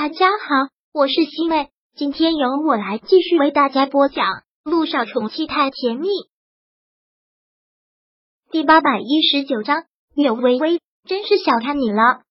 [0.00, 4.26] 大家好，我是西妹，今天由我来继续为大家播讲
[4.62, 6.06] 《路上宠妻太甜蜜》
[8.52, 9.86] 第八百一十九章。
[10.14, 12.22] 柳微微真是小看你了。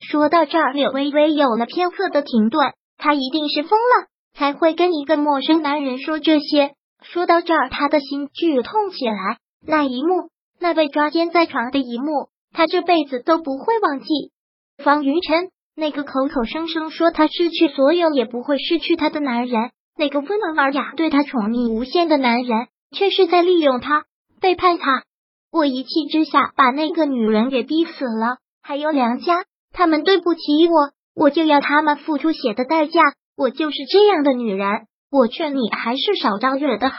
[0.00, 6.74] 说到这儿，柳微微有了片刻的停顿，她一定是疯了，才会跟一个陌生男人说这些。
[7.02, 9.40] 说到这儿，她的心剧痛起来。
[9.60, 14.06] 那一幕，那被抓奸在床的一幕，她这辈子都不会忘记。
[14.82, 24.04] 方云晨，那个口口声声说他失去所有也不会失去他的男人，那个温文尔雅对他宠溺无限的男人，却是在利用他，
[24.40, 25.02] 背叛他。
[25.50, 33.00] 我一气之下把那个女人给逼死了，还有梁家，他们对不起我，我就要他们付出血的代价。
[33.36, 36.98] 我就是这样的女人，我劝你还是少招惹的好。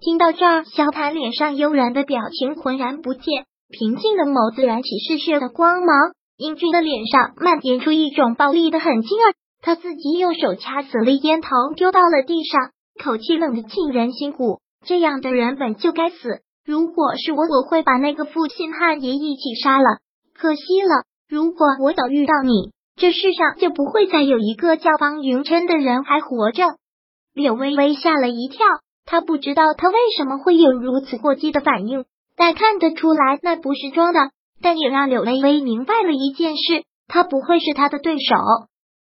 [0.00, 9.34] 听到这儿，萧谭脸上悠然的表情浑然不见，平静的眸子燃起嗜血的光芒，英俊的脸上蔓延出一种暴力的狠劲儿。
[9.60, 12.70] 他自己用手掐死了烟头，丢到了地上，
[13.02, 14.58] 口气冷得沁人心骨。
[14.84, 16.40] 这样的人本就该死。
[16.64, 19.98] 如果是我，我会把那个负心汉也一起杀了。
[20.34, 26.64] 可惜了，如果我早遇到你，这世上就不会再有一个叫方云琛的人还活着。
[27.32, 28.66] 柳微微吓了一跳，
[29.06, 32.04] 她不知道他为什么会有如此过激的反应，
[32.36, 34.30] 但看得出来那不是装的。
[34.62, 38.34] 但也让柳微微明白了一件事：他不会是他的对手。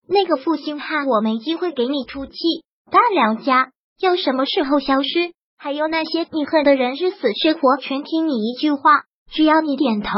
[0.09, 2.33] 那个负心汉，我没机会给你出气。
[2.91, 5.33] 大梁家要什么时候消失？
[5.57, 10.09] 还有那些你恨的人是死是活，全听你一句话，只要你点头。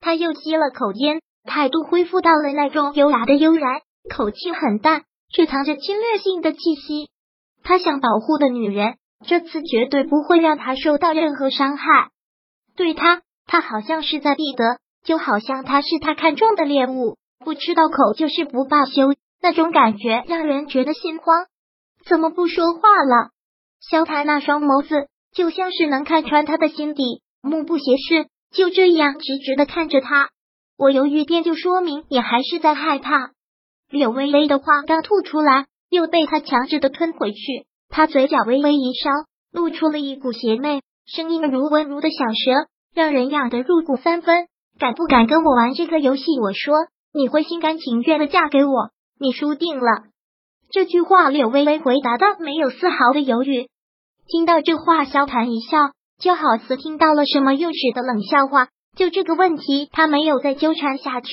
[0.00, 5.02] 他又吸了口烟，态度恢复到了那种优雅的悠然，口气很淡，
[5.34, 7.10] 却藏着侵略性的气息。
[7.64, 12.10] 他想保护的女人，这次绝对不会让他受到任何伤害。
[12.76, 19.14] 对他，他好像是在必得，就好像他是他看中的猎物，不吃到口就是不罢休。
[19.42, 21.46] 那种感觉让人觉得心慌。
[22.06, 23.30] 怎么不说话了？
[23.80, 30.30] 萧檀那双眸子就像是能看穿他的心底，目不斜视，就这样直直的看着他。
[30.78, 33.32] 我犹豫便就说明你还是在害怕。
[33.90, 37.66] 柳微微的话刚吐出来，又被他强制的吞回去。
[37.88, 39.10] 他嘴角微微一烧，
[39.52, 44.46] 露出了一股邪魅，声音如温如的小蛇，让人痒得入骨三分。
[44.78, 46.22] 敢不敢跟我玩这个游戏？
[46.40, 46.74] 我说
[47.12, 50.04] 你会心甘情愿的嫁给我，你输定了。
[50.70, 53.68] 这句话，柳微微回答的没有丝毫的犹豫。
[54.26, 58.68] 听到这话，萧谈一笑，就好似听到了什么幼稚的冷笑话。
[58.96, 61.28] 就这个问题，他没有再纠缠下去，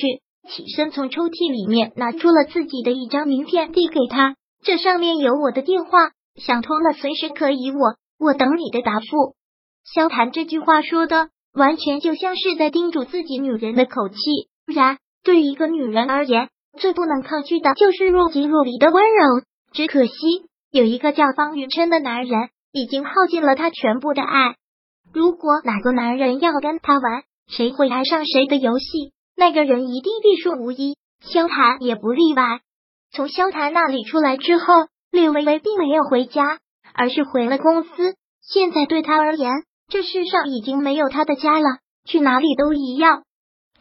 [0.48, 4.34] 起身从抽屉里面拿出了自己的一张名片，递给他。
[4.62, 9.34] 这上面有我的电话，想通了随时可以我我等你的答复。
[9.84, 14.16] 萧谈这句话说的完全就像是在叮嘱自己女人的口气。
[14.66, 19.42] 然，对一个女人而言，最不能抗拒的就是若即若离的温柔。
[19.72, 20.12] 只可惜，
[20.70, 22.50] 有一个叫方云琛的男人。
[22.72, 24.54] 已经耗尽了他全部的爱。
[25.12, 30.96] 如果哪个男人要跟他玩谁会爱上谁的游戏，那个人一定必输无疑。
[31.20, 32.60] 萧谈也不例外。
[33.12, 34.64] 从萧谈那里出来之后，
[35.10, 36.60] 柳微微并没有回家，
[36.94, 38.14] 而是回了公司。
[38.40, 39.50] 现在对他而言，
[39.90, 41.66] 这世上已经没有他的家了，
[42.06, 43.24] 去哪里都一样。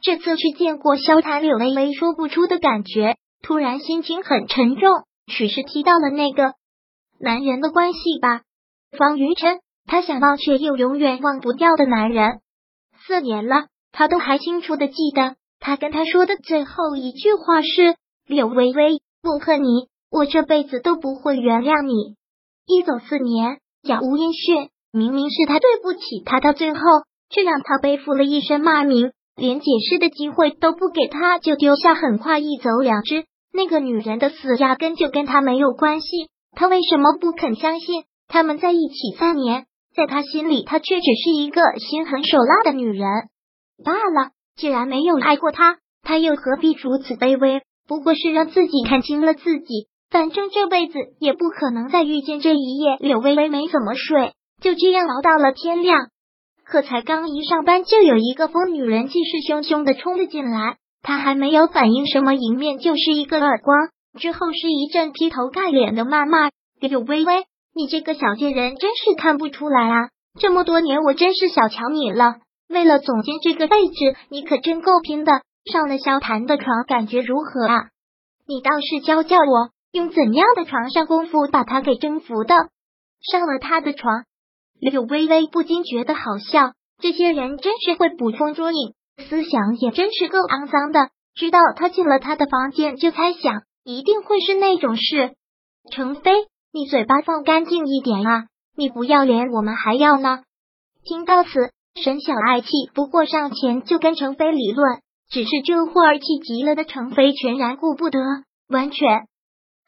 [0.01, 4.89] 这次去见过萧谈，柳微微说不出的感觉，突然心情很沉重。
[5.27, 6.53] 许是提到了那个
[7.19, 8.41] 男人的关系吧。
[8.97, 12.39] 方云晨，他想忘却又永远忘不掉的男人，
[13.05, 22.15] 四年了，他都还清楚的记得，他跟他说的最后一句话是：“柳微微，我恨你，我这辈子都不会原谅你。”
[22.65, 26.79] 一走四年，杳无音讯，明明是他对不起他，到最后
[27.29, 33.25] 却让他背负了一身骂名，连解释的机会都不给他，就丢下，很快一走了之。
[33.53, 36.07] 那个女人的死压根就跟他没有关系，
[36.55, 38.03] 他为什么不肯相信？
[38.27, 43.07] 他们在一起三年，在他心里，她却只是一个心狠手辣的女人。
[43.83, 47.61] 罢了，既然没有爱过他，他又何必如此卑微？
[47.87, 52.97] 不过是让自己看清了自己，反正这辈子也不可能再遇见这一夜。
[52.99, 56.07] 柳微微没怎么睡，就这样熬到了天亮。
[56.65, 63.89] 可才刚一上班，就有一个疯女人气势汹汹的冲了进来，她还没有反应什么，迎面就是一个耳光，
[64.19, 66.49] 之后是一阵劈头盖脸的谩骂。
[66.79, 67.45] 柳微微。
[67.75, 70.09] 你这个小贱人真是看不出来啊！
[70.39, 72.37] 这么多年我真是小瞧你了。
[72.67, 75.43] 为了总监这个位置，你可真够拼的。
[75.71, 77.89] 上了萧谈的床，感觉如何啊？
[78.47, 82.55] 你倒是教教我，用怎样的床上功夫把他给征服的？
[83.21, 84.23] 上了他的床，
[84.79, 86.73] 柳微微不禁觉得好笑。
[87.01, 88.93] 这些人真是会捕风捉影，
[89.29, 91.09] 思想也真是够肮脏的。
[91.35, 95.33] 知道他进了他的房间，就猜想一定会是那种事。
[95.91, 96.31] 程飞，
[96.73, 98.45] 你嘴巴放干净一点啊！
[98.75, 100.39] 你不要脸，我们还要呢。
[101.03, 101.49] 听到此，
[101.95, 104.99] 沈小爱气不过上前就跟程飞理论，
[105.29, 108.19] 只是这会儿气急了的程飞全然顾不得，
[108.67, 109.27] 完全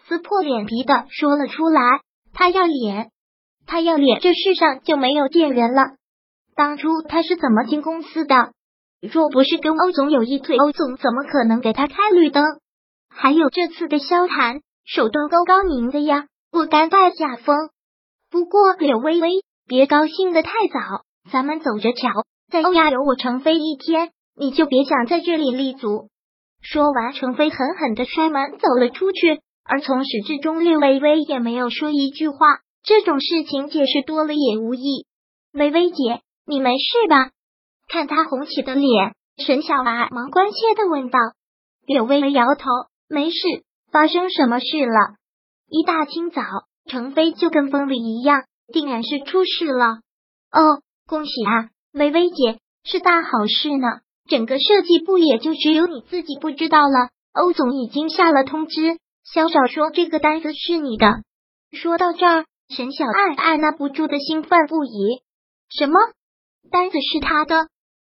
[0.08, 1.82] 撕破脸皮的说了出来：
[2.34, 3.12] 他要脸，
[3.66, 5.96] 他要脸，这世上就没有贱人了。
[6.56, 8.52] 当初他是怎么进公司的？
[9.02, 12.44] 若不是跟欧总有一腿，欧总怎么可能给他开绿灯？
[13.10, 17.56] 还有这次的萧谈，手段够高明的呀，不甘拜下风。
[18.30, 19.30] 不过柳微微，
[19.68, 22.10] 别高兴的太早，咱们走着瞧。
[22.52, 26.10] 在欧亚有我程飞一天，你就别想在这里立足。
[26.62, 32.38] 说完，程飞狠狠的摔门走了出去，而从始至终，柳微微也没有说一句话。
[32.83, 35.06] 这种事情解释多了也无益。
[35.54, 37.31] 微微姐，你没事吧？
[37.88, 41.19] 看他红起的脸，沈小娃忙关切的问道。
[41.86, 42.69] 柳微微摇头，
[43.10, 43.38] 没事，
[43.92, 45.16] 发生什么事了？
[45.68, 46.42] 一大清早，
[46.86, 48.44] 程飞就跟疯了一样，
[48.74, 50.00] 定然是出事了。
[50.51, 53.88] 哦，恭喜啊，微微姐，是大好事呢。
[54.27, 57.10] 整个设计部也就只有你自己不知道了。
[57.34, 61.24] 欧总已经下了通知，肖少说这个单子是你的。
[61.72, 65.24] 说到这儿，沈小爱按捺不住的兴奋不已。
[65.70, 66.00] 什么？
[66.72, 67.68] 单子是他的？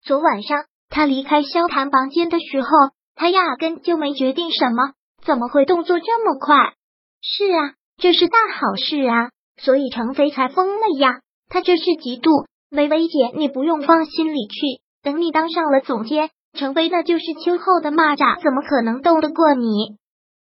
[0.04, 2.68] 昨晚上他离开萧谈房间的时候，
[3.16, 4.92] 他压根就没决定什么，
[5.24, 6.74] 怎么会动作这么快？
[7.20, 11.20] 是啊，这是大好事啊，所以程飞才疯了呀。
[11.48, 14.82] 他这是嫉妒，微微姐，你不用放心里去。
[15.02, 19.96] 等你当上了总监，程飞那就是秋后的蚂蚱，怎么可能斗得过你？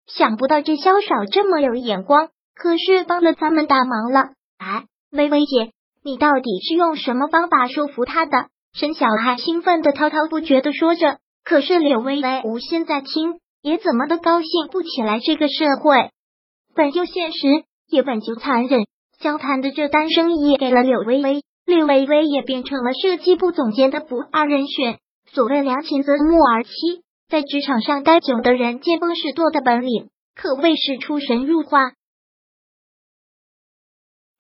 [0.06, 4.30] 想不到这萧少这么有眼光，可是帮了咱们大忙了。
[4.58, 5.72] 哎，微微姐，
[6.04, 8.48] 你到底是用什么方法说服他的？
[8.74, 15.20] 沈小海兴奋的滔滔不绝的说着，可是柳微微无心在听，也怎么都高兴不起来。
[15.20, 16.10] 这个社会
[16.74, 18.86] 本就现实，也本就残忍。
[19.20, 24.98] 交谈的这单生意给了柳微微，柳微微也变成了设计部总监的不二人选。
[25.32, 31.92] 所谓良禽择木而栖，在职场上待久的人，见风使舵的本领可谓是出神入化。